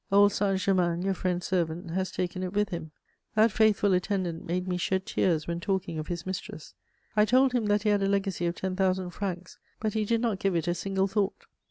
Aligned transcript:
Old 0.11 0.31
Saint 0.33 0.59
Germain, 0.59 1.03
your 1.03 1.13
friend's 1.13 1.45
servant, 1.45 1.91
has 1.91 2.11
taken 2.11 2.41
it 2.41 2.53
with 2.53 2.69
him. 2.69 2.89
That 3.35 3.51
faithful 3.51 3.93
attendant 3.93 4.47
made 4.47 4.67
me 4.67 4.77
shed 4.77 5.05
tears 5.05 5.45
when 5.45 5.59
talking 5.59 5.99
of 5.99 6.07
his 6.07 6.25
mistress. 6.25 6.73
I 7.15 7.23
told 7.23 7.51
him 7.53 7.67
that 7.67 7.83
he 7.83 7.89
had 7.89 8.01
a 8.01 8.07
legacy 8.09 8.47
of 8.47 8.55
ten 8.55 8.75
thousand 8.75 9.11
francs; 9.11 9.59
but 9.79 9.93
he 9.93 10.03
did 10.05 10.19
not 10.19 10.39
give 10.39 10.55
it 10.55 10.67
a 10.67 10.73
single 10.73 11.05
thought. 11.07 11.45